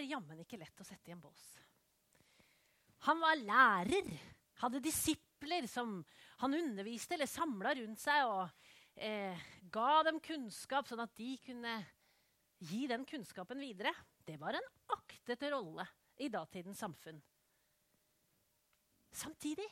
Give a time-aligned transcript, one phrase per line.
[0.00, 1.46] var jammen ikke lett å sette i en bås.
[3.04, 4.08] Han var lærer,
[4.60, 5.98] hadde disipler som
[6.40, 8.48] han underviste eller samla rundt seg og
[8.96, 9.36] eh,
[9.72, 11.74] ga dem kunnskap, sånn at de kunne
[12.64, 13.92] gi den kunnskapen videre.
[14.24, 15.84] Det var en aktet rolle
[16.20, 17.20] i datidens samfunn.
[19.10, 19.66] Samtidig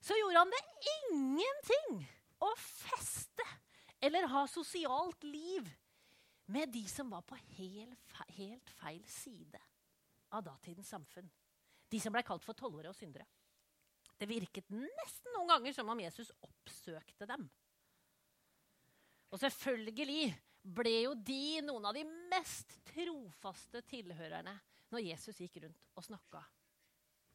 [0.00, 0.62] så gjorde han det
[0.96, 1.98] ingenting
[2.40, 3.46] å feste
[4.00, 5.66] eller ha sosialt liv
[6.50, 9.60] med de som var på helt, feil side
[10.34, 11.28] av datidens samfunn.
[11.90, 13.26] De som ble kalt for tolvere og syndere.
[14.20, 17.46] Det virket nesten noen ganger som om Jesus oppsøkte dem.
[19.30, 20.28] Og selvfølgelig
[20.60, 24.54] ble jo de noen av de mest trofaste tilhørerne
[24.90, 26.42] når Jesus gikk rundt og snakka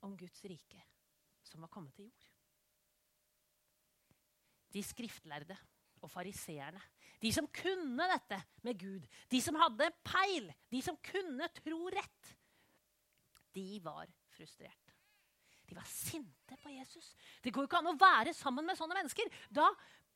[0.05, 0.83] om Guds rike
[1.45, 2.27] som var kommet til jord.
[4.75, 5.55] De skriftlærde
[6.03, 6.81] og fariseerne,
[7.21, 12.33] de som kunne dette med Gud, de som hadde peil, de som kunne tro rett,
[13.55, 14.93] de var frustrert.
[15.65, 17.13] De var sinte på Jesus.
[17.41, 19.31] Det går jo ikke an å være sammen med sånne mennesker.
[19.49, 19.65] Da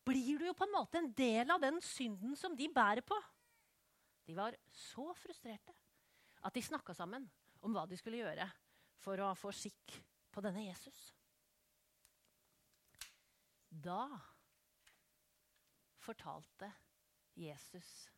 [0.06, 3.18] blir du jo på en måte en del av den synden som de bærer på.
[4.28, 5.74] De var så frustrerte
[6.46, 7.26] at de snakka sammen
[7.66, 8.46] om hva de skulle gjøre
[9.02, 9.96] for å få skikk
[10.30, 11.00] på denne Jesus.
[13.70, 14.04] Da
[16.10, 16.72] fortalte
[17.38, 18.10] Jesus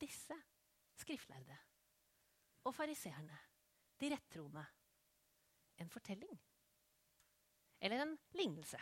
[0.00, 0.34] disse
[0.98, 1.56] skriftlærde
[2.66, 3.38] og fariseerne,
[4.00, 4.64] de rettroende,
[5.78, 6.40] en fortelling.
[7.80, 8.78] Eller en lignelse.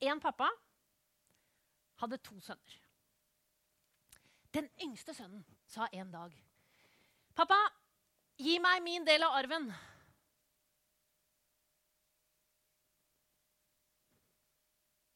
[0.00, 0.48] En pappa
[2.02, 2.78] hadde to sønner.
[4.54, 6.34] Den yngste sønnen sa en dag,
[7.34, 7.58] 'Pappa,
[8.36, 9.72] gi meg min del av arven.'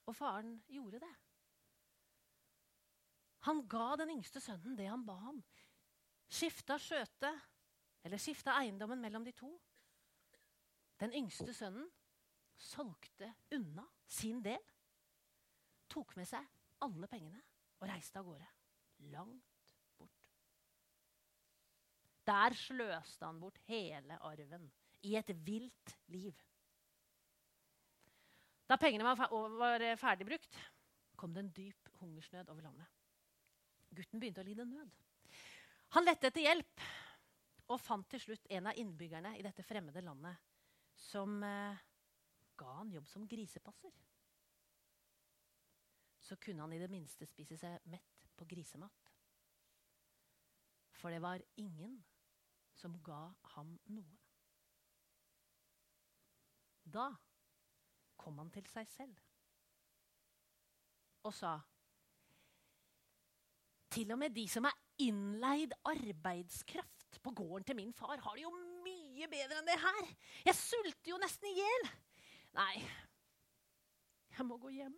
[0.06, 1.14] Og faren gjorde det.
[3.46, 5.42] Han ga den yngste sønnen det han ba om.
[6.26, 7.30] Skifta skjøte,
[8.06, 9.52] eller skifta eiendommen mellom de to.
[10.98, 11.86] Den yngste sønnen
[12.56, 14.62] solgte unna sin del
[15.92, 16.44] tok med seg
[16.84, 17.40] alle pengene
[17.80, 18.48] og reiste av gårde.
[19.12, 20.32] Langt bort.
[22.26, 24.66] Der sløste han bort hele arven
[25.06, 26.34] i et vilt liv.
[28.66, 30.58] Da pengene var ferdig brukt,
[31.16, 32.88] kom det en dyp hungersnød over landet.
[33.94, 34.90] Gutten begynte å lide nød.
[35.94, 36.82] Han lette etter hjelp
[37.70, 40.42] og fant til slutt en av innbyggerne i dette fremmede landet
[40.98, 41.78] som eh,
[42.58, 43.94] ga han jobb som grisepasser
[46.26, 49.10] så kunne han i det minste spise seg mett på grisemat.
[50.98, 52.00] For det var ingen
[52.74, 54.16] som ga ham noe.
[56.82, 57.08] Da
[58.20, 59.16] kom han til seg selv
[61.26, 61.56] og sa
[63.96, 68.42] Til og med de som er innleid arbeidskraft på gården til min far, har det
[68.42, 68.50] jo
[68.84, 70.10] mye bedre enn det her.
[70.44, 71.86] Jeg sulter jo nesten i hjel.
[72.58, 72.74] Nei,
[74.36, 74.94] jeg må gå hjem.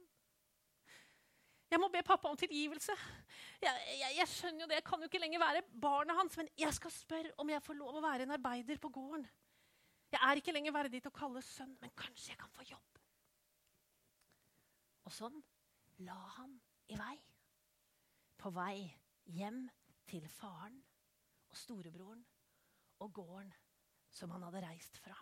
[1.68, 2.94] Jeg må be pappa om tilgivelse.
[3.62, 6.48] Jeg, jeg, jeg, skjønner jo det, jeg kan jo ikke lenger være barnet hans, men
[6.58, 9.26] jeg skal spørre om jeg får lov å være en arbeider på gården.
[10.10, 12.97] Jeg er ikke lenger verdig til å kalle sønn, men kanskje jeg kan få jobb.
[15.08, 15.38] Og sånn
[16.04, 16.58] la han
[16.92, 17.14] i vei.
[18.36, 18.84] På vei
[19.32, 19.62] hjem
[20.08, 20.76] til faren
[21.48, 22.20] og storebroren
[23.00, 23.54] og gården
[24.12, 25.16] som han hadde reist fra.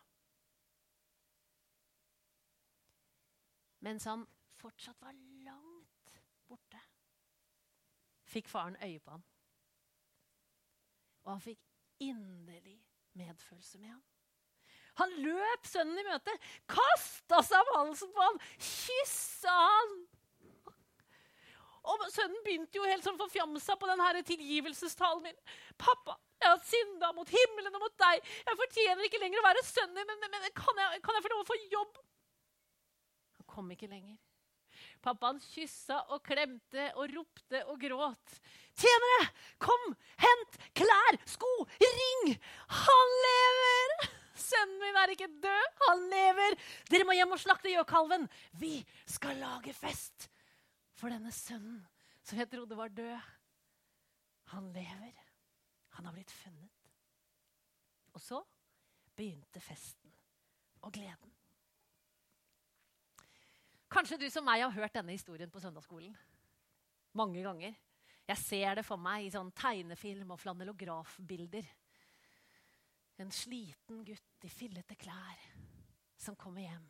[3.87, 4.27] Mens han
[4.59, 5.15] fortsatt var
[5.47, 6.13] langt
[6.49, 6.81] borte,
[8.27, 9.25] fikk faren øye på ham.
[11.23, 11.63] Og han fikk
[12.03, 12.81] inderlig
[13.19, 14.05] medfølelse med ham.
[15.01, 16.35] Han løp sønnen i møte,
[16.71, 19.97] kasta seg om halsen på ham, kyssa han.
[21.87, 25.37] Og Sønnen begynte jo helt sånn forfjamsa på denne tilgivelsestalen min.
[25.79, 28.25] 'Pappa, jeg har synda mot himmelen og mot deg.
[28.49, 31.33] Jeg fortjener ikke lenger å være sønnen din, men, men kan, jeg, kan jeg få
[31.35, 32.03] lov å få jobb?'
[33.39, 34.19] Han kom ikke lenger.
[35.05, 38.39] Pappaen kyssa og klemte og ropte og gråt.
[38.77, 39.31] Tjenere,
[39.63, 42.35] kom, hent klær, sko, ring!
[42.83, 44.09] Han lever!
[44.37, 46.57] Sønnen min er ikke død, han lever!
[46.91, 48.27] Dere må hjem og slakte gjøkalven.
[48.61, 48.79] Vi
[49.09, 50.29] skal lage fest
[50.97, 51.81] for denne sønnen
[52.27, 53.33] som jeg trodde var død.
[54.53, 55.15] Han lever.
[55.97, 56.71] Han har blitt funnet.
[58.17, 58.43] Og så
[59.17, 60.13] begynte festen
[60.83, 61.33] og gleden.
[63.93, 66.17] Kanskje du som meg har hørt denne historien på søndagsskolen.
[67.17, 67.77] Mange ganger.
[68.27, 71.69] Jeg ser det for meg i sånn tegnefilm og flanellografbilder.
[73.23, 75.45] En sliten gutt i fillete klær
[76.21, 76.89] som kommer hjem.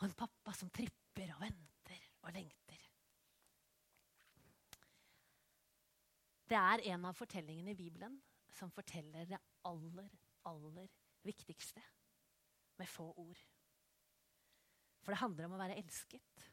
[0.00, 2.80] Og en pappa som tripper og venter og lengter.
[6.48, 8.18] Det er en av fortellingene i Bibelen
[8.52, 9.38] som forteller det
[9.68, 10.08] aller,
[10.48, 10.88] aller
[11.24, 11.80] viktigste
[12.80, 13.38] med få ord.
[15.02, 16.44] For det handler om å være elsket,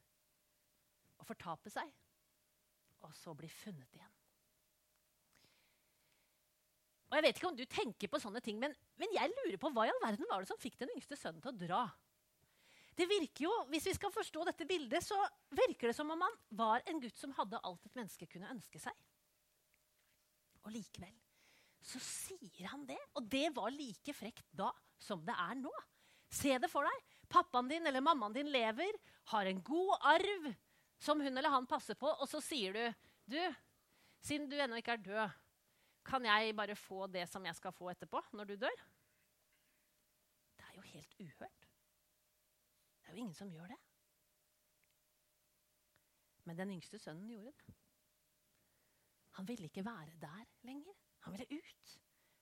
[1.19, 1.91] å fortape seg,
[3.05, 4.18] og så bli funnet igjen.
[7.09, 9.71] Og Jeg vet ikke om du tenker på sånne ting, men, men jeg lurer på
[9.73, 11.81] hva i all verden var det som fikk den yngste sønnen til å dra?
[12.99, 15.17] Det virker jo, Hvis vi skal forstå dette bildet, så
[15.55, 18.81] virker det som om han var en gutt som hadde alt et menneske kunne ønske
[18.81, 18.93] seg.
[20.67, 21.15] Og likevel
[21.89, 22.99] så sier han det.
[23.17, 24.69] Og det var like frekt da
[24.99, 25.71] som det er nå.
[26.29, 27.05] Se det for deg.
[27.31, 28.97] Pappaen din eller mammaen din lever,
[29.31, 30.49] har en god arv
[30.99, 33.39] som hun eller han passer på, og så sier du Du,
[34.25, 35.33] siden du ennå ikke er død,
[36.05, 38.83] kan jeg bare få det som jeg skal få etterpå, når du dør?
[40.57, 41.69] Det er jo helt uhørt.
[42.99, 43.79] Det er jo ingen som gjør det.
[46.49, 47.75] Men den yngste sønnen gjorde det.
[49.37, 50.95] Han ville ikke være der lenger.
[51.25, 51.99] Han ville ut.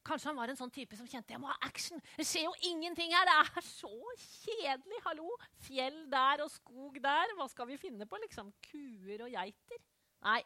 [0.07, 1.99] Kanskje han var en sånn type som kjente jeg må ha action.
[2.15, 3.27] Det skjer jo ingenting her.
[3.27, 5.01] Det er så kjedelig.
[5.03, 5.33] Hallo.
[5.65, 7.33] Fjell der og skog der.
[7.35, 8.19] Hva skal vi finne på?
[8.23, 9.83] Liksom Kuer og geiter?
[10.23, 10.39] Nei.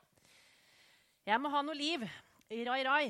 [1.29, 2.07] Jeg må ha noe liv.
[2.51, 3.05] Rai, rai.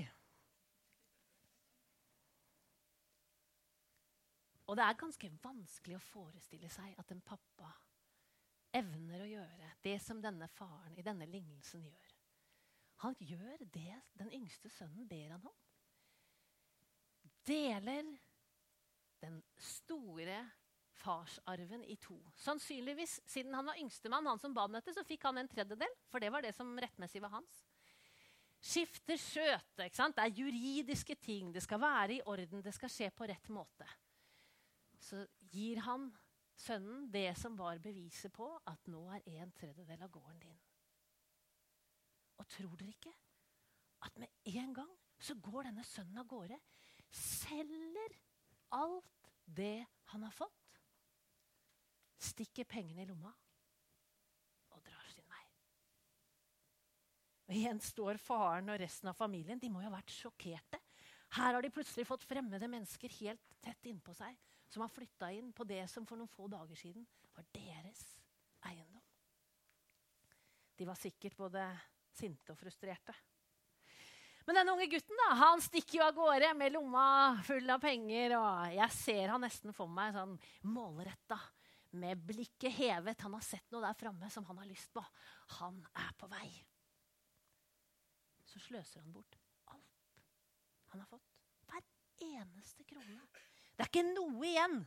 [4.70, 7.72] Og det er ganske vanskelig å forestille seg at en pappa
[8.78, 12.14] evner å gjøre det som denne faren i denne lignelsen gjør.
[13.02, 15.58] Han gjør det den yngste sønnen ber han om.
[17.50, 18.14] Deler
[19.26, 20.38] den store
[21.02, 22.20] farsarven i to.
[22.38, 25.98] Sannsynligvis, Siden han var yngstemann, han som ba om dette, så fikk han en tredjedel.
[26.14, 27.64] For det var det som rettmessig var hans.
[28.62, 29.88] Skifter skjøte.
[29.88, 30.16] ikke sant?
[30.18, 31.54] Det er juridiske ting.
[31.54, 32.62] Det skal være i orden.
[32.62, 33.88] Det skal skje på rett måte.
[35.02, 36.12] Så gir han
[36.62, 40.60] sønnen det som var beviset på at nå er en tredjedel av gården din.
[42.38, 43.14] Og tror dere ikke
[44.06, 44.92] at med en gang
[45.22, 46.58] så går denne sønnen av gårde,
[47.14, 48.16] selger
[48.78, 50.80] alt det han har fått,
[52.22, 53.32] stikker pengene i lomma
[54.72, 55.46] og drar sin vei.
[57.52, 59.60] Og Igjen står faren og resten av familien.
[59.60, 60.80] De må jo ha vært sjokkerte.
[61.36, 64.38] Her har de plutselig fått fremmede mennesker helt tett innpå seg,
[64.72, 67.04] som har flytta inn på det som for noen få dager siden
[67.36, 68.06] var deres
[68.70, 69.04] eiendom.
[70.80, 71.66] De var sikkert både
[72.16, 73.18] sinte og frustrerte.
[74.48, 77.06] Men denne unge gutten da, han stikker jo av gårde med lomma
[77.46, 78.40] full av penger.
[78.40, 80.40] og Jeg ser han nesten for meg sånn
[80.72, 81.38] målretta,
[82.00, 83.28] med blikket hevet.
[83.28, 85.04] Han har sett noe der framme som han har lyst på.
[85.60, 86.48] Han er på vei.
[88.52, 89.38] Så sløser han bort
[89.72, 90.24] alt
[90.92, 91.28] han har fått.
[91.72, 91.86] Hver
[92.28, 93.22] eneste krone.
[93.78, 94.82] Det er ikke noe igjen.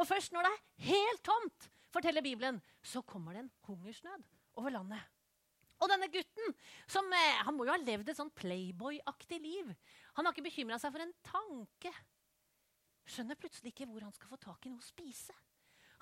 [0.00, 4.24] Og først når det er helt tomt, forteller Bibelen, så kommer det en hungersnød
[4.56, 5.02] over landet.
[5.82, 6.54] Og denne gutten
[6.86, 9.74] som, eh, han må jo ha levd et sånn Playboy-aktig liv.
[10.14, 11.92] Han har ikke bekymra seg for en tanke.
[13.04, 15.34] Skjønner plutselig ikke hvor han skal få tak i noe å spise.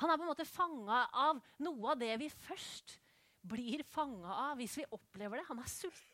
[0.00, 2.98] Han er på en måte fanga av noe av det vi først
[3.40, 5.48] blir fanga av hvis vi opplever det.
[5.48, 6.09] Han er sulten.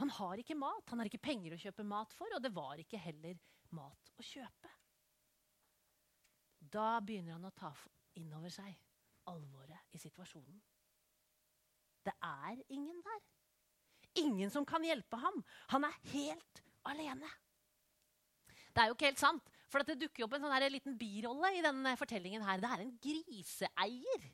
[0.00, 0.88] Han har ikke mat.
[0.90, 3.36] Han har ikke penger å kjøpe mat for, og det var ikke heller
[3.76, 4.70] mat å kjøpe.
[6.72, 7.72] Da begynner han å ta
[8.20, 8.72] inn over seg
[9.30, 10.60] alvoret i situasjonen.
[12.02, 13.20] Det er ingen der.
[14.22, 15.38] Ingen som kan hjelpe ham.
[15.72, 17.28] Han er helt alene.
[18.72, 21.64] Det er jo ikke helt sant, for det dukker opp en sånn liten birolle i
[21.64, 22.44] denne fortellingen.
[22.44, 22.60] her.
[22.60, 24.26] Det er en griseeier.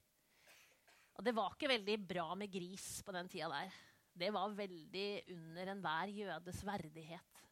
[1.18, 3.75] Og det var ikke veldig bra med gris på den tida der.
[4.18, 7.44] Det var veldig under enhver jødes verdighet.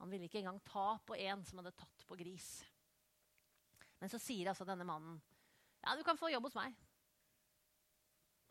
[0.00, 2.48] Man ville ikke engang ta på en som hadde tatt på gris.
[4.00, 5.20] Men så sier altså denne mannen
[5.80, 6.74] ja, du kan få jobb hos meg.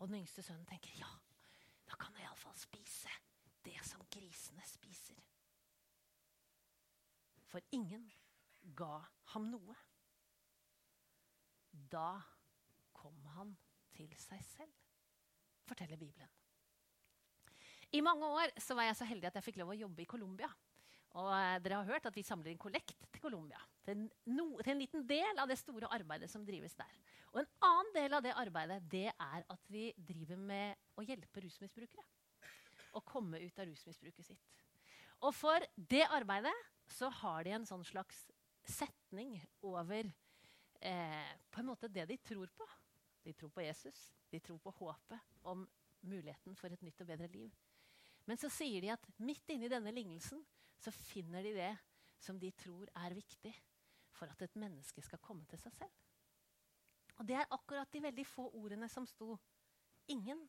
[0.00, 1.10] Og den yngste sønnen tenker ja,
[1.86, 3.12] da kan jeg iallfall spise
[3.66, 5.18] det som grisene spiser.
[7.50, 8.08] For ingen
[8.78, 8.96] ga
[9.34, 9.76] ham noe.
[11.90, 12.18] Da
[12.94, 13.54] kom han
[13.94, 14.74] til seg selv,
[15.66, 16.30] forteller Bibelen.
[17.90, 20.08] I mange år så var jeg så heldig at jeg fikk lov å jobbe i
[20.10, 20.50] Colombia.
[21.18, 23.58] Og eh, dere har hørt at vi samler inn kollekt til Colombia.
[23.86, 26.92] Til, no, til, en liten del av det store arbeidet som drives der.
[27.32, 31.42] Og en annen del av det arbeidet det er at vi driver med å hjelpe
[31.42, 32.06] rusmisbrukere.
[32.94, 34.54] Å komme ut av rusmisbruket sitt.
[35.26, 36.54] Og for det arbeidet
[36.90, 38.22] så har de en sånn slags
[38.70, 39.34] setning
[39.66, 40.06] over
[40.80, 42.66] eh, på en måte det de tror på.
[43.26, 43.98] De tror på Jesus.
[44.30, 45.66] De tror på håpet om
[46.06, 47.50] muligheten for et nytt og bedre liv.
[48.30, 50.38] Men så sier de at midt inni denne lignelsen
[50.78, 51.72] så finner de det
[52.22, 53.50] som de tror er viktig
[54.14, 55.96] for at et menneske skal komme til seg selv.
[57.18, 59.34] Og det er akkurat de veldig få ordene som sto.
[60.14, 60.44] Ingen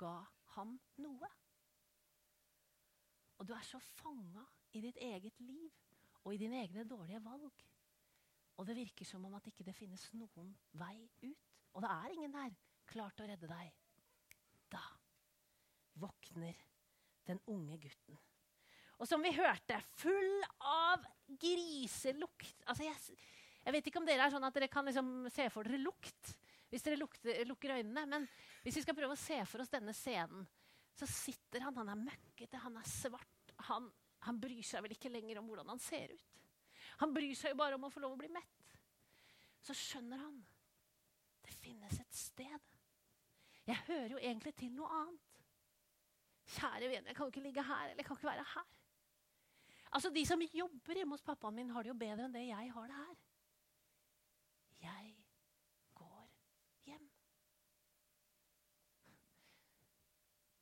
[0.00, 0.14] ga
[0.56, 0.72] ham
[1.04, 1.28] noe.
[3.36, 5.68] Og du er så fanga i ditt eget liv
[6.22, 7.62] og i dine egne dårlige valg.
[8.56, 11.54] Og det virker som om at ikke det finnes noen vei ut.
[11.76, 13.80] Og det er ingen der klar til å redde deg.
[14.72, 14.84] Da
[16.00, 16.71] våkner
[17.28, 18.18] den unge gutten.
[19.02, 22.62] Og som vi hørte, full av griselukt.
[22.68, 23.18] Altså jeg,
[23.64, 26.36] jeg, vet ikke om dere er sånn at dere kan liksom se for dere lukt
[26.72, 28.06] hvis dere lukter, lukker øynene.
[28.08, 28.22] Men
[28.64, 30.46] hvis vi skal prøve å se for oss denne scenen,
[30.96, 33.52] så sitter han, han er møkkete, han er svart.
[33.68, 33.90] Han,
[34.24, 36.40] han bryr seg vel ikke lenger om hvordan han ser ut.
[37.02, 38.78] Han bryr seg jo bare om å få lov å bli mett.
[39.62, 40.40] Så skjønner han
[41.42, 42.70] det finnes et sted.
[43.68, 45.31] Jeg hører jo egentlig til noe annet.
[46.52, 48.70] Kjære vene, jeg kan jo ikke ligge her, eller jeg kan ikke være her.
[49.92, 52.72] Altså, De som jobber hjemme hos pappaen min, har det jo bedre enn det jeg
[52.72, 53.18] har det her.
[54.82, 55.10] Jeg
[55.94, 56.30] går
[56.86, 57.10] hjem.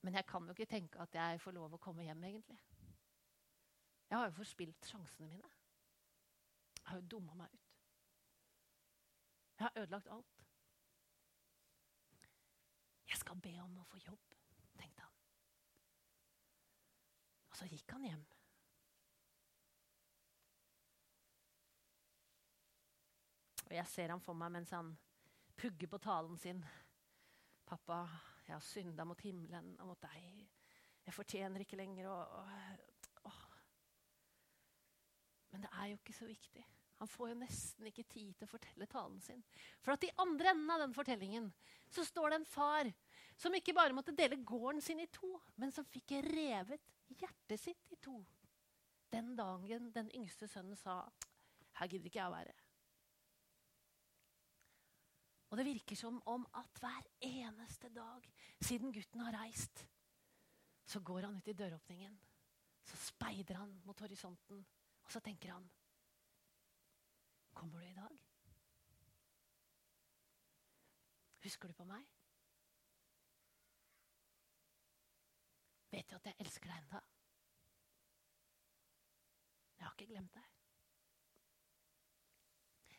[0.02, 2.58] Men jeg kan jo ikke tenke at jeg får lov å komme hjem, egentlig.
[4.10, 5.50] Jeg har jo forspilt sjansene mine.
[6.80, 7.66] Jeg har jo dumma meg ut.
[9.58, 10.46] Jeg har ødelagt alt.
[13.10, 14.34] Jeg skal be om å få jobb,
[14.78, 15.14] tenkte han.
[17.49, 18.22] Og så gikk han hjem.
[23.68, 24.94] Og jeg ser ham for meg mens han
[25.60, 26.62] pugger på talen sin.
[27.68, 28.00] Pappa,
[28.46, 30.40] jeg har synda mot himmelen og mot deg.
[31.04, 32.42] Jeg fortjener ikke lenger å, å,
[33.28, 33.34] å.
[35.52, 36.64] Men det er jo ikke så viktig.
[37.00, 39.44] Han får jo nesten ikke tid til å fortelle talen sin.
[39.84, 41.46] For at i andre enden av den fortellingen
[41.92, 42.90] så står det en far
[43.40, 46.82] som ikke bare måtte dele gården sin i to, men som fikk revet
[47.18, 48.18] hjertet sitt i to.
[49.10, 51.02] Den dagen den yngste sønnen sa
[51.74, 52.58] 'Her gidder ikke jeg å være'.
[55.50, 58.26] Og det virker som om at hver eneste dag
[58.60, 59.86] siden gutten har reist,
[60.86, 62.20] så går han ut i døråpningen.
[62.84, 64.66] Så speider han mot horisonten,
[65.02, 65.70] og så tenker han
[67.54, 68.26] Kommer du i dag?
[71.42, 72.06] Husker du på meg?
[75.90, 77.00] Vet du at jeg elsker deg ennå?
[79.78, 80.48] Jeg har ikke glemt deg.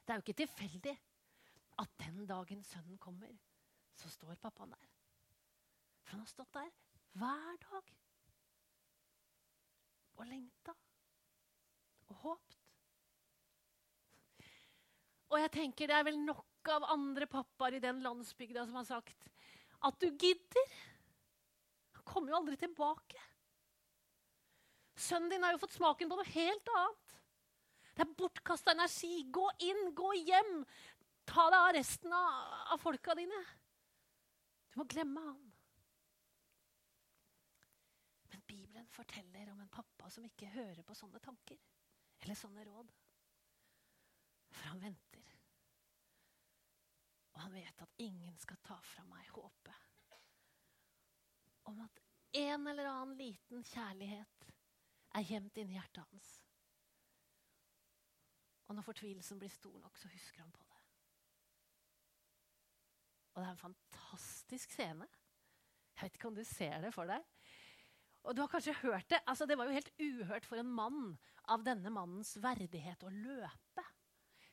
[0.02, 0.96] Det er jo ikke tilfeldig
[1.82, 3.34] at den dagen sønnen kommer,
[3.96, 4.88] så står pappaen der.
[6.04, 6.72] For han har stått der
[7.22, 7.92] hver dag
[10.18, 10.74] og lengta
[12.12, 12.58] og håpt.
[15.32, 18.88] Og jeg tenker det er vel nok av andre pappaer i den landsbygda som har
[18.90, 19.30] sagt
[19.88, 20.74] at du gidder.
[22.12, 23.22] Kommer jo aldri tilbake.
[25.00, 27.16] Sønnen din har jo fått smaken på noe helt annet.
[27.96, 29.14] Det er bortkasta energi.
[29.32, 30.52] Gå inn, gå hjem.
[31.28, 33.40] Ta deg av resten av, av folka dine.
[34.72, 35.46] Du må glemme han.
[38.32, 41.60] Men Bibelen forteller om en pappa som ikke hører på sånne tanker
[42.22, 42.92] eller sånne råd.
[44.52, 45.38] For han venter.
[47.32, 49.91] Og han vet at ingen skal ta fra meg håpet
[51.70, 52.02] om at
[52.42, 54.48] en eller annen liten kjærlighet
[55.18, 56.30] er gjemt inni hjertet hans.
[58.70, 60.78] Og når fortvilelsen blir stor nok, så husker han på det.
[63.34, 65.08] Og det er en fantastisk scene.
[65.96, 67.26] Jeg vet ikke om du ser det for deg.
[68.22, 71.16] Og du har kanskje hørt Det altså det var jo helt uhørt for en mann
[71.50, 73.86] av denne mannens verdighet å løpe.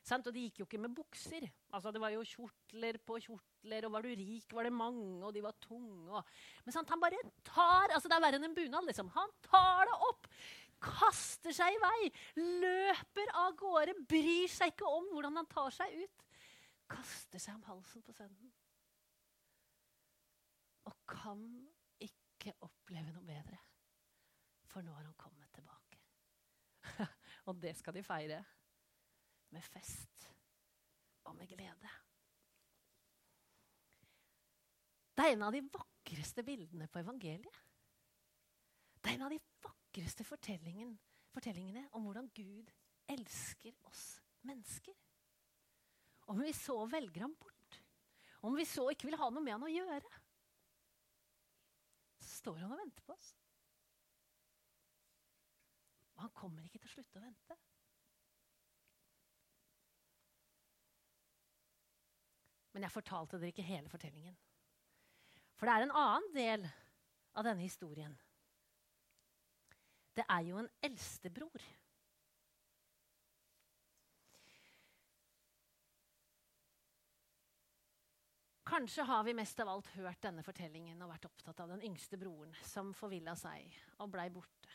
[0.08, 0.28] Sant?
[0.28, 1.44] Og de gikk jo ikke med bukser.
[1.74, 5.34] Altså, det var jo kjortler på kjortler, og var du rik, var det mange, og
[5.36, 6.06] de var tunge.
[6.08, 6.30] Og...
[6.64, 6.88] Men sant?
[6.88, 8.88] han bare tar altså Det er verre enn en bunad.
[8.88, 9.10] Liksom.
[9.16, 10.30] Han tar det opp,
[10.88, 12.10] kaster seg i vei,
[12.64, 16.26] løper av gårde, bryr seg ikke om hvordan han tar seg ut.
[16.88, 18.52] Kaster seg om halsen på sønnen.
[20.88, 21.42] Og kan
[22.00, 23.58] ikke oppleve noe bedre.
[24.72, 26.00] For nå har han kommet tilbake.
[27.50, 28.38] og det skal de feire
[29.54, 30.28] med fest
[31.28, 31.94] og med glede.
[35.18, 37.64] Det er en av de vakreste bildene på evangeliet.
[39.02, 40.94] Det er en av de vakreste fortellingene,
[41.34, 42.70] fortellingene om hvordan Gud
[43.10, 44.94] elsker oss mennesker.
[46.28, 47.80] Om vi så velger ham bort,
[48.46, 50.22] om vi så ikke vil ha noe med han å gjøre,
[52.20, 53.32] så står han og venter på oss.
[56.18, 57.56] Og han kommer ikke til å slutte å vente.
[62.78, 64.36] Men jeg fortalte dere ikke hele fortellingen.
[65.58, 66.66] For det er en annen del
[67.34, 68.12] av denne historien.
[70.14, 71.64] Det er jo en eldstebror.
[78.70, 82.22] Kanskje har vi mest av alt hørt denne fortellingen og vært opptatt av den yngste
[82.22, 84.70] broren som forvilla seg og blei borte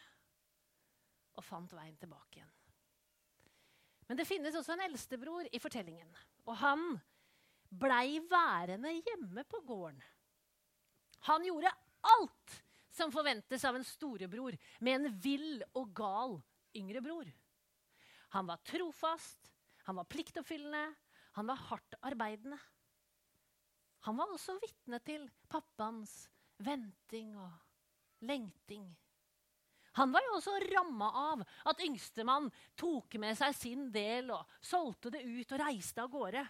[1.40, 2.54] og fant veien tilbake igjen.
[4.12, 6.12] Men det finnes også en eldstebror i fortellingen.
[6.52, 6.98] Og han
[7.80, 10.02] blei værende hjemme på gården.
[11.30, 11.72] Han gjorde
[12.14, 12.58] alt
[12.94, 16.36] som forventes av en storebror med en vill og gal
[16.78, 17.30] yngre bror.
[18.36, 19.52] Han var trofast,
[19.86, 20.94] han var pliktoppfyllende,
[21.34, 22.58] han var hardt arbeidende.
[24.04, 26.28] Han var også vitne til pappaens
[26.64, 28.86] venting og lengting.
[29.94, 32.50] Han var jo også ramma av at yngstemann
[32.80, 36.42] tok med seg sin del og solgte det ut og reiste av gårde.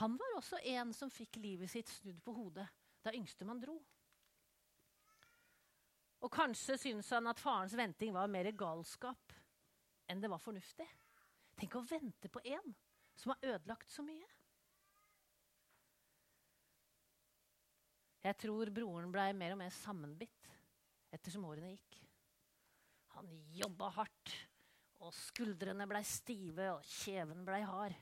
[0.00, 2.66] Han var også en som fikk livet sitt snudd på hodet
[3.02, 3.76] da yngstemann dro.
[6.22, 9.34] Og kanskje syntes han at farens venting var mer galskap
[10.10, 10.86] enn det var fornuftig.
[11.58, 12.74] Tenk å vente på en
[13.18, 14.28] som har ødelagt så mye.
[18.22, 20.52] Jeg tror broren blei mer og mer sammenbitt
[21.12, 21.98] ettersom årene gikk.
[23.16, 24.34] Han jobba hardt,
[25.02, 27.96] og skuldrene blei stive, og kjeven blei hard.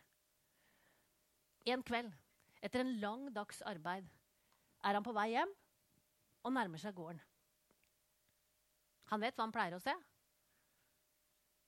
[1.70, 2.10] En kveld,
[2.64, 4.06] etter en lang dags arbeid,
[4.82, 5.50] er han på vei hjem
[6.42, 7.20] og nærmer seg gården.
[9.12, 9.94] Han vet hva han pleier å se.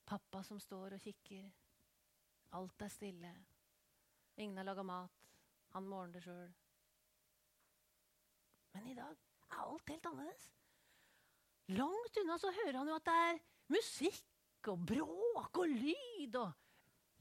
[0.09, 1.47] Pappa som står og kikker.
[2.59, 3.33] Alt er stille.
[4.39, 5.23] Ingen har laga mat.
[5.75, 6.51] Han må det sjøl.
[8.73, 9.17] Men i dag
[9.53, 10.51] er alt helt annerledes.
[11.73, 13.41] Langt unna så hører han jo at det er
[13.73, 16.53] musikk og bråk og lyd og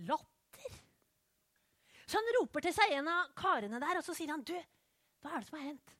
[0.07, 0.30] latter.
[2.11, 4.57] Så han roper til seg en av karene der, og så sier han, 'Du,
[5.23, 5.93] hva er det som har hendt?'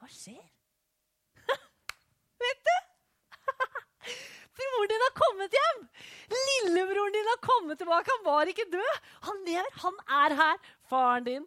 [0.00, 0.52] 'Hva skjer?'
[2.44, 2.76] Vet du?
[4.56, 5.82] Broren din har kommet hjem!
[6.32, 8.14] Lillebroren din har kommet tilbake.
[8.16, 9.00] Han var ikke død.
[9.28, 9.72] Han lever.
[9.84, 10.70] Han er her.
[10.88, 11.46] Faren din.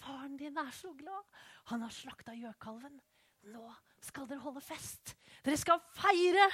[0.00, 1.24] Faren din er så glad.
[1.72, 2.98] Han har slakta gjøkalven.
[3.54, 3.64] Nå
[4.04, 5.14] skal dere holde fest.
[5.46, 6.48] Dere skal feire,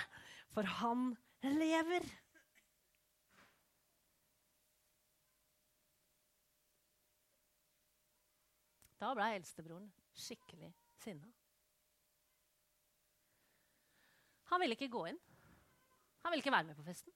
[0.54, 1.08] for han
[1.42, 2.06] lever.
[9.00, 10.70] Da ble eldstebroren skikkelig
[11.02, 11.28] sinna.
[14.50, 15.18] Han ville ikke gå inn.
[16.22, 17.12] Han ville ikke være med på festen.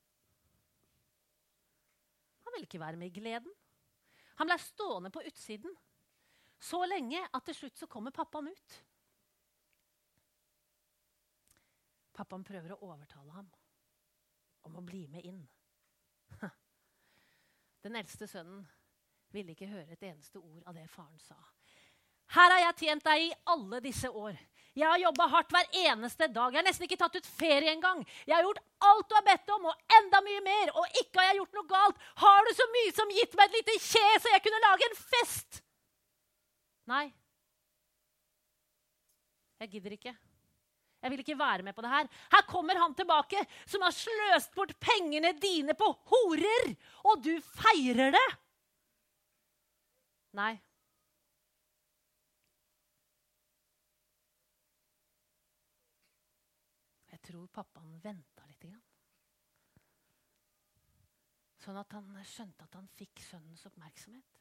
[2.44, 3.54] Han ville ikke være med i gleden.
[4.40, 5.72] Han ble stående på utsiden
[6.60, 8.76] så lenge at til slutt så kommer pappaen ut.
[12.16, 13.48] Pappaen prøver å overtale ham
[14.68, 15.40] om å bli med inn.
[17.84, 18.66] Den eldste sønnen
[19.34, 21.36] ville ikke høre et eneste ord av det faren sa.
[22.30, 24.36] Her har jeg tjent deg i alle disse år.
[24.78, 26.52] Jeg har jobba hardt hver eneste dag.
[26.54, 28.04] Jeg har nesten ikke tatt ut ferie engang.
[28.22, 30.70] Jeg har gjort alt du har bedt om, og enda mye mer.
[30.78, 32.04] Og ikke har jeg gjort noe galt.
[32.22, 34.98] Har du så mye som gitt meg et lite kje, så jeg kunne lage en
[35.00, 35.62] fest?
[36.90, 37.06] Nei.
[39.60, 40.14] Jeg gidder ikke.
[41.00, 42.08] Jeg vil ikke være med på det her.
[42.30, 46.70] Her kommer han tilbake som har sløst bort pengene dine på horer,
[47.10, 48.28] og du feirer det!
[50.38, 50.52] Nei.
[57.10, 58.68] Jeg tror pappaen venta litt.
[61.60, 64.38] Sånn at han skjønte at han fikk sønnens oppmerksomhet.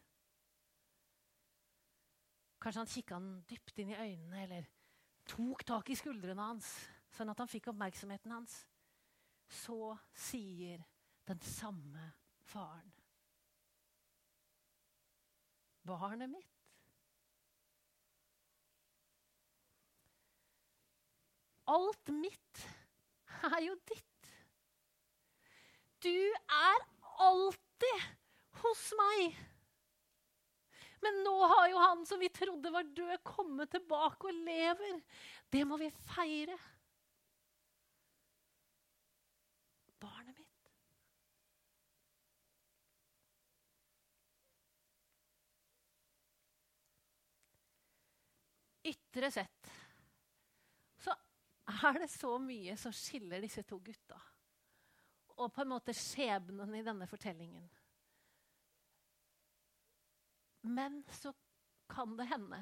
[2.59, 4.69] Kanskje han kikka han dypt inn i øynene eller
[5.29, 6.71] tok tak i skuldrene hans,
[7.15, 8.61] sånn at han fikk oppmerksomheten hans.
[9.49, 10.83] Så sier
[11.27, 12.11] den samme
[12.51, 12.98] faren
[15.85, 16.45] Barnet mitt.
[21.69, 22.63] Alt mitt
[23.45, 24.31] er jo ditt.
[26.01, 26.85] Du er
[27.19, 28.07] alltid
[28.63, 29.37] hos meg.
[31.03, 34.99] Men nå har jo han som vi trodde var død, kommet tilbake og lever.
[35.53, 36.57] Det må vi feire.
[39.99, 40.49] Barnet mitt.
[48.89, 49.71] Ytre sett
[50.99, 51.13] så
[51.85, 54.17] er det så mye som skiller disse to gutta.
[55.39, 57.69] Og på en måte skjebnen i denne fortellingen.
[60.67, 61.31] Men så
[61.89, 62.59] kan det hende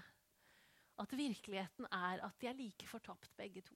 [1.02, 3.76] at virkeligheten er at de er like fortapt, begge to.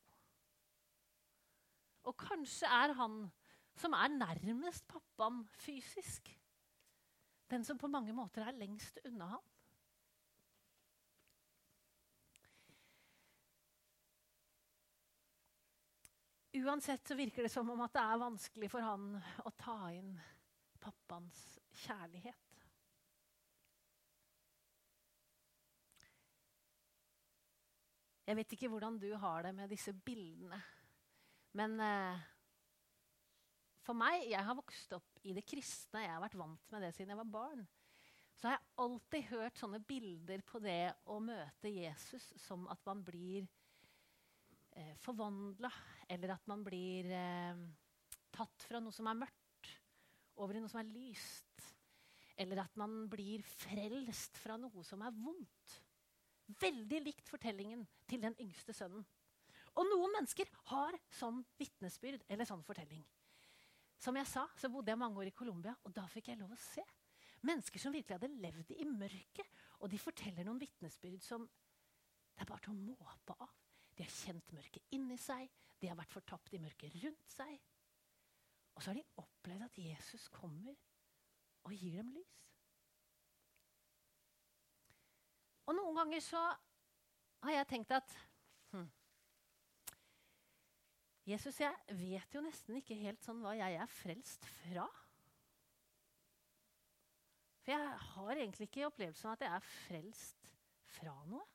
[2.10, 3.24] Og kanskje er han
[3.78, 6.30] som er nærmest pappaen fysisk,
[7.52, 9.51] den som på mange måter er lengst unna han.
[16.52, 19.14] Uansett så virker det som om at det er vanskelig for han
[19.48, 20.18] å ta inn
[20.84, 21.40] pappaens
[21.86, 22.52] kjærlighet.
[28.28, 30.60] Jeg vet ikke hvordan du har det med disse bildene.
[31.58, 32.28] Men eh,
[33.82, 36.04] For meg, Jeg har vokst opp i det kristne.
[36.04, 37.64] Jeg har vært vant med det siden jeg var barn.
[38.36, 43.04] Så har jeg alltid hørt sånne bilder på det å møte Jesus som at man
[43.06, 43.50] blir
[44.78, 45.72] eh, forvandla,
[46.12, 47.62] eller at man blir eh,
[48.32, 49.72] tatt fra noe som er mørkt,
[50.42, 51.66] over i noe som er lyst.
[52.40, 55.76] Eller at man blir frelst fra noe som er vondt.
[56.62, 59.04] Veldig likt fortellingen til den yngste sønnen.
[59.80, 63.04] Og noen mennesker har sånn vitnesbyrd eller sånn fortelling.
[64.02, 66.56] Som jeg sa, så bodde jeg mange år i Colombia, og da fikk jeg lov
[66.56, 66.84] å se.
[67.48, 69.48] Mennesker som virkelig hadde levd i mørket.
[69.82, 73.61] Og de forteller noen vitnesbyrd som det er bare til å måpe av.
[74.02, 75.46] De har kjent mørket inni seg,
[75.78, 77.52] de har vært fortapt i mørket rundt seg.
[78.74, 80.74] Og så har de opplevd at Jesus kommer
[81.70, 82.40] og gir dem lys.
[85.70, 86.42] Og noen ganger så
[87.46, 88.18] har jeg tenkt at
[88.74, 88.90] hm,
[91.30, 94.90] Jesus, jeg vet jo nesten ikke helt sånn hva jeg er frelst fra.
[97.62, 100.56] For jeg har egentlig ikke opplevelsen av at jeg er frelst
[100.98, 101.46] fra noe.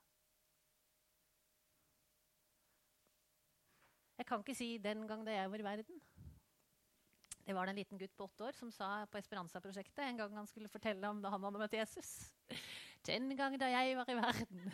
[4.17, 6.01] Jeg kan ikke si 'den gang da jeg var i verden'.
[7.47, 10.35] Det var det en liten gutt på åtte år som sa på Esperanza-prosjektet en gang
[10.35, 12.33] han skulle fortelle om da han hadde møtt Jesus.
[13.05, 14.71] 'Den gang da jeg var i verden'.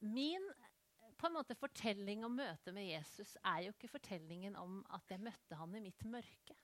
[0.00, 0.48] Min
[1.18, 5.20] på en måte fortelling om møtet med Jesus er jo ikke fortellingen om at jeg
[5.20, 6.54] møtte han i mitt mørke.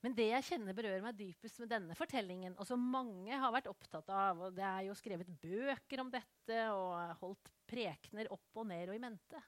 [0.00, 3.68] Men det jeg kjenner berører meg dypest med denne fortellingen, og som mange har vært
[3.68, 8.70] opptatt av, og det er jo skrevet bøker om dette og holdt prekener opp og
[8.70, 9.42] ned og i mente,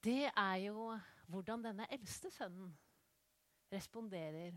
[0.00, 0.86] det er jo
[1.28, 2.70] hvordan denne eldste sønnen
[3.70, 4.54] responderer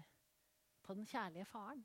[0.86, 1.84] på den kjærlige faren.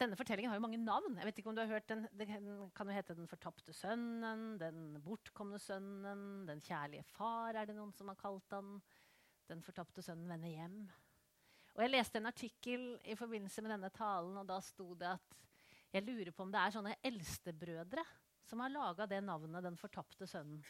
[0.00, 1.14] Denne fortellingen har jo mange navn.
[1.20, 2.02] Jeg vet ikke om du har hørt den.
[2.18, 7.76] Det kan jo hete 'Den fortapte sønnen', 'Den bortkomne sønnen', 'Den kjærlige far' er det
[7.76, 8.82] noen som har kalt den.
[9.48, 10.90] 'Den fortapte sønnen vender hjem'.
[11.74, 15.38] Og Jeg leste en artikkel i forbindelse med denne talen, og da sto det at
[15.92, 18.04] jeg lurer på om det er sånne eldstebrødre
[18.44, 20.64] som har laga det navnet 'Den fortapte sønnen'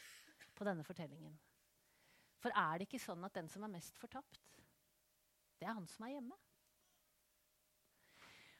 [0.55, 1.39] på denne fortellingen.
[2.37, 4.41] For er det ikke sånn at den som er mest fortapt,
[5.59, 6.35] det er han som er hjemme?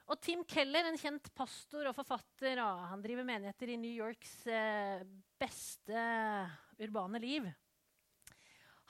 [0.05, 5.01] Og Tim Keller, en kjent pastor og forfatter, han driver menigheter i New Yorks eh,
[5.41, 6.03] beste
[6.77, 7.47] urbane liv.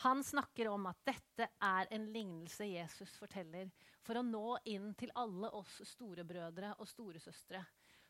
[0.04, 3.71] Han snakker om at dette er en lignelse Jesus forteller
[4.04, 7.63] for å nå inn til alle oss storebrødre og storesøstre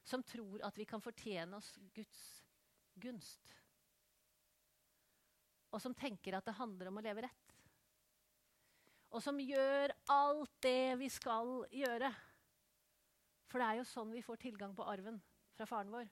[0.05, 2.21] som tror at vi kan fortjene oss Guds
[3.01, 3.53] gunst.
[5.73, 7.55] Og som tenker at det handler om å leve rett.
[9.13, 12.09] Og som gjør alt det vi skal gjøre
[13.49, 15.19] for det er jo sånn vi får tilgang på arven
[15.55, 16.08] fra faren vår.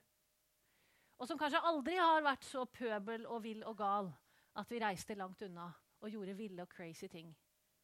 [1.19, 4.11] Og som kanskje aldri har vært så pøbel og vill og gal
[4.59, 5.69] at vi reiste langt unna
[6.03, 7.29] og gjorde ville og crazy ting,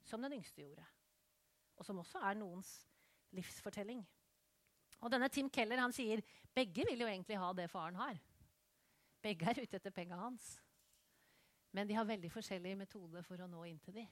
[0.03, 0.85] som den yngste gjorde.
[1.79, 2.71] Og som også er noens
[3.35, 4.01] livsfortelling.
[4.99, 6.21] Og denne Tim Keller han sier
[6.55, 8.17] begge vil jo egentlig ha det faren har.
[9.23, 10.57] Begge er ute etter penga hans.
[11.71, 14.09] Men de har veldig forskjellige metoder for å nå inn til dem.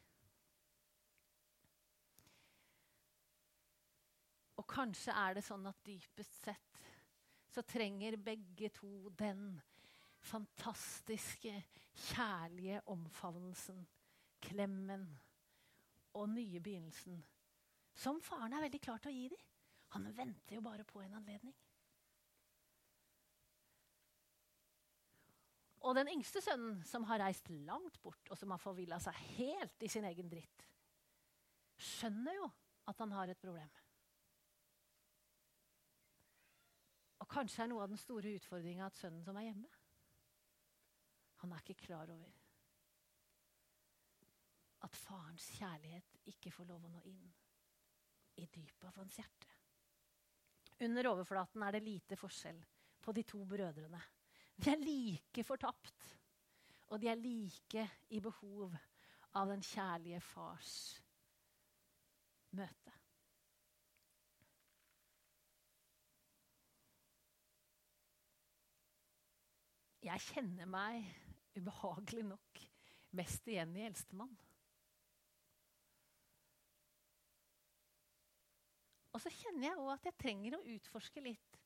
[4.67, 6.81] Og kanskje er det sånn at dypest sett
[7.47, 9.61] så trenger begge to den
[10.27, 11.53] fantastiske,
[12.11, 13.79] kjærlige omfavnelsen,
[14.43, 15.07] klemmen
[16.19, 17.23] og nye begynnelsen
[17.97, 19.45] som faren er veldig klar til å gi dem.
[19.95, 21.55] Han venter jo bare på en anledning.
[25.87, 29.85] Og den yngste sønnen, som har reist langt bort, og som har forvilla seg helt
[29.85, 30.65] i sin egen dritt,
[31.79, 32.49] skjønner jo
[32.91, 33.69] at han har et problem.
[37.27, 39.69] Og kanskje er noe av den store utfordringa at sønnen som er hjemme,
[41.43, 42.37] han er ikke klar over
[44.87, 47.27] at farens kjærlighet ikke får lov å nå inn
[48.39, 49.49] i dypet av hans hjerte.
[50.87, 52.59] Under overflaten er det lite forskjell
[53.03, 54.01] på de to brødrene.
[54.57, 56.05] De er like fortapt,
[56.89, 58.73] og de er like i behov
[59.37, 60.75] av den kjærlige fars
[62.57, 62.96] møte.
[70.07, 71.07] Jeg kjenner meg
[71.57, 72.61] ubehagelig nok
[73.17, 74.35] mest igjen i eldstemann.
[79.17, 81.57] Og så kjenner jeg òg at jeg trenger å utforske litt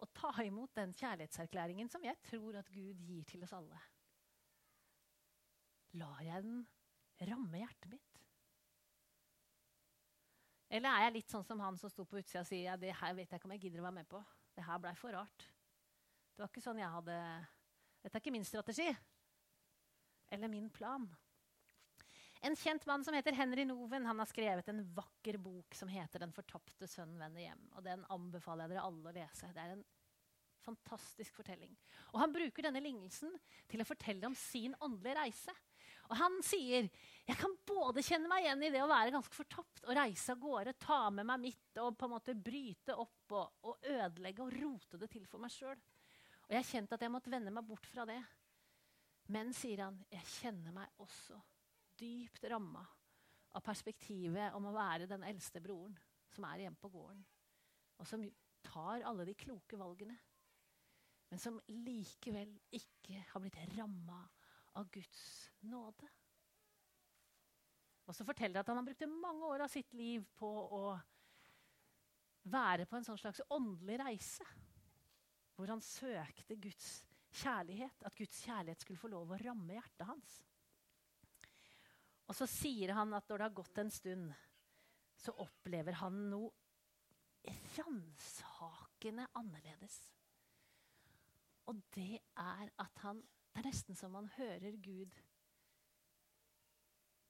[0.00, 3.78] og ta imot den kjærlighetserklæringen som jeg tror at Gud gir til oss alle.
[6.00, 6.62] Lar jeg den
[7.30, 8.22] ramme hjertet mitt?
[10.72, 12.96] Eller er jeg litt sånn som han som sto på utsida og sier ja, det
[12.98, 14.20] her vet jeg ikke om jeg gidder å være med på.
[14.56, 15.46] Det her blei for rart.
[16.34, 17.18] Det var ikke sånn jeg hadde
[18.02, 18.88] Dette er ikke min strategi.
[20.34, 21.06] Eller min plan.
[22.46, 26.20] En kjent mann som heter Henry Noven, han har skrevet en vakker bok som heter
[26.20, 27.68] 'Den fortapte sønnen vender hjem'.
[27.76, 29.52] Og Den anbefaler jeg dere alle å lese.
[29.52, 29.84] Det er en
[30.66, 31.76] fantastisk fortelling.
[32.12, 33.32] Og Han bruker denne lignelsen
[33.68, 35.54] til å fortelle om sin åndelige reise.
[36.10, 36.88] Og Han sier
[37.26, 40.38] jeg kan både kjenne meg igjen i det å være ganske fortapt og reise av
[40.38, 44.54] gårde, ta med meg mitt og på en måte bryte opp og, og ødelegge og
[44.54, 45.80] rote det til for meg sjøl.
[46.46, 48.20] Og jeg kjente at jeg måtte vende meg bort fra det.
[49.34, 51.38] Men, sier han, jeg kjenner meg også
[51.98, 52.84] dypt ramma
[53.56, 55.96] av perspektivet om å være den eldste broren
[56.30, 57.22] som er hjemme på gården,
[57.96, 58.22] og som
[58.66, 60.16] tar alle de kloke valgene,
[61.30, 64.20] men som likevel ikke har blitt ramma
[64.76, 65.22] av Guds
[65.66, 66.10] nåde.
[68.06, 70.82] Og så forteller at han har brukt mange år av sitt liv på å
[72.46, 74.46] være på en sånn slags åndelig reise.
[75.56, 76.90] Hvor han søkte Guds
[77.40, 78.04] kjærlighet.
[78.04, 80.34] At Guds kjærlighet skulle få lov å ramme hjertet hans.
[82.26, 84.30] Og så sier han at når det har gått en stund,
[85.16, 86.52] så opplever han noe
[87.76, 89.94] ransakende annerledes.
[91.70, 93.22] Og det er at han
[93.56, 95.14] Det er nesten som han hører Gud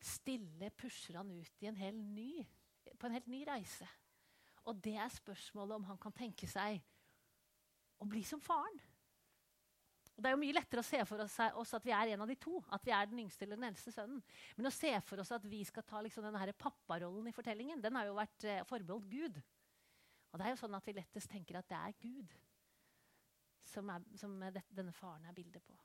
[0.07, 2.45] stille pusher han ut en ny,
[2.99, 3.87] på en helt ny reise.
[4.67, 6.81] Og det er spørsmålet om han kan tenke seg
[8.03, 8.79] å bli som faren.
[10.17, 12.31] Og Det er jo mye lettere å se for oss, at vi er en av
[12.31, 12.57] de to.
[12.73, 14.23] At vi er den yngste eller den eldste sønnen.
[14.57, 17.99] Men å se for oss at vi skal ta liksom denne papparollen i fortellingen, den
[18.01, 19.43] har jo vært eh, forbeholdt Gud.
[20.33, 22.33] Og det er jo sånn at vi lettest tenker at det er Gud
[23.67, 25.77] som, er, som det, denne faren er bildet på.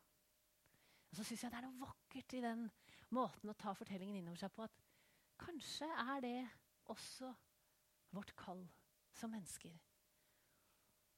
[1.12, 2.66] Og så syns jeg det er noe vakkert i den
[3.12, 4.64] måten å ta fortellingen innover seg på.
[4.64, 6.38] At kanskje er det
[6.92, 7.34] også
[8.16, 8.64] vårt kall
[9.18, 9.76] som mennesker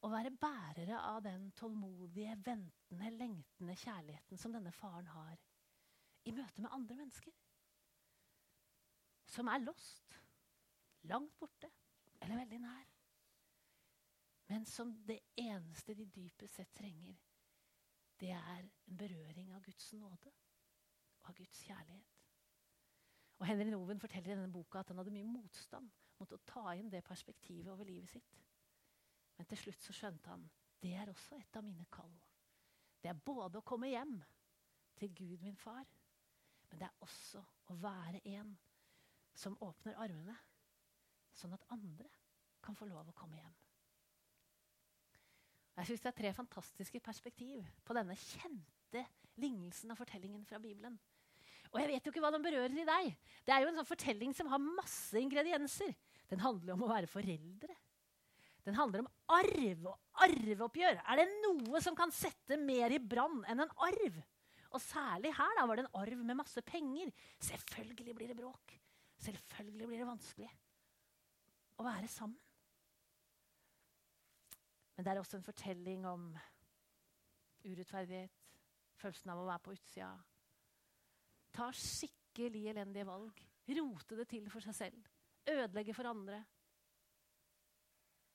[0.03, 5.37] å være bærere av den tålmodige, ventende, lengtende kjærligheten som denne faren har
[6.27, 7.35] i møte med andre mennesker.
[9.31, 10.17] Som er lost,
[11.07, 11.71] langt borte
[12.21, 12.89] eller veldig nær.
[14.51, 17.15] Men som det eneste de dypest sett trenger,
[18.19, 20.31] det er en berøring av Guds nåde
[21.23, 22.19] og av Guds kjærlighet.
[23.39, 25.89] Og Henry Noven forteller i denne boka at han hadde mye motstand
[26.19, 28.42] mot å ta inn det perspektivet over livet sitt.
[29.37, 30.45] Men til slutt så skjønte han
[30.83, 32.11] det er også et av mine kall.
[32.99, 34.17] Det er både å komme hjem
[34.99, 35.85] til Gud, min far,
[36.69, 37.39] men det er også
[37.71, 38.51] å være en
[39.37, 40.35] som åpner armene,
[41.33, 42.09] sånn at andre
[42.63, 43.55] kan få lov å komme hjem.
[45.73, 49.01] Jeg synes Det er tre fantastiske perspektiv på denne kjente
[49.41, 50.99] lignelsen av fortellingen fra Bibelen.
[51.73, 53.15] Og jeg vet jo ikke hva den berører i deg.
[53.41, 55.95] Det er jo en sånn fortelling som har masse ingredienser.
[56.29, 57.73] Den handler om å være foreldre.
[58.63, 61.01] Den handler om arv og arveoppgjør.
[61.03, 64.21] Er det noe som kan sette mer i brann enn en arv?
[64.73, 67.11] Og særlig her da, var det en arv med masse penger.
[67.43, 68.73] Selvfølgelig blir det bråk.
[69.21, 70.49] Selvfølgelig blir det vanskelig
[71.77, 72.39] å være sammen.
[74.93, 76.25] Men det er også en fortelling om
[77.63, 78.41] urettferdighet,
[78.99, 80.09] følelsen av å være på utsida.
[81.53, 83.41] Ta skikkelig elendige valg.
[83.77, 85.09] Rote det til for seg selv.
[85.49, 86.43] Ødelegge for andre.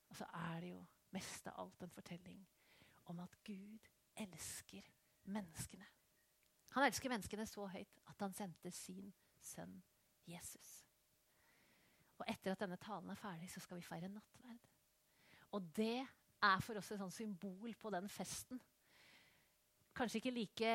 [0.09, 0.81] Og så er det jo
[1.15, 2.41] mest av alt en fortelling
[3.13, 4.85] om at Gud elsker
[5.33, 5.87] menneskene.
[6.77, 9.79] Han elsker menneskene så høyt at han sendte sin sønn
[10.29, 10.83] Jesus.
[12.19, 14.67] Og etter at denne talen er ferdig, så skal vi feire nattverd.
[15.57, 16.03] Og det
[16.43, 18.61] er for oss et sånn symbol på den festen.
[19.97, 20.73] Kanskje ikke like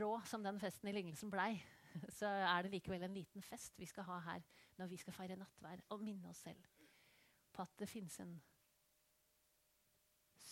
[0.00, 1.52] rå som den festen i lignelsen blei.
[2.18, 4.42] Så er det likevel en liten fest vi skal ha her
[4.76, 6.64] når vi skal feire nattverd og minne oss selv
[7.54, 8.34] på at det finnes en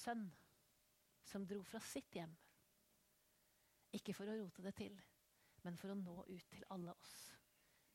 [0.04, 0.26] sønn
[1.24, 2.34] som dro fra sitt hjem.
[3.96, 4.96] Ikke for å rote det til,
[5.64, 7.14] men for å nå ut til alle oss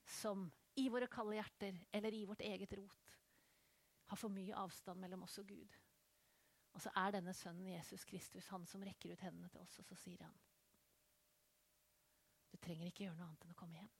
[0.10, 0.48] som
[0.82, 3.12] i våre kalde hjerter eller i vårt eget rot
[4.10, 5.76] har for mye avstand mellom oss og Gud.
[6.74, 9.86] Og så er denne sønnen Jesus Kristus han som rekker ut hendene til oss, og
[9.86, 10.38] så sier han
[12.50, 13.92] Du trenger ikke gjøre noe annet enn å komme hjem.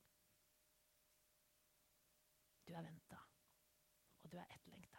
[2.66, 3.22] Du er venta,
[4.24, 4.99] og du er etterlengta.